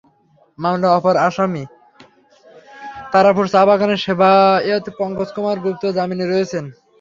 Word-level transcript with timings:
মামলার 0.59 0.95
অপর 0.97 1.15
আসামি 1.27 1.63
তারাপুর 3.11 3.45
চা-বাগানের 3.53 3.99
সেবায়েত 3.99 4.85
পঙ্কজ 4.99 5.29
কুমার 5.35 5.57
গুপ্ত 5.63 5.83
জামিনে 5.97 6.25
রয়েছেন। 6.27 6.65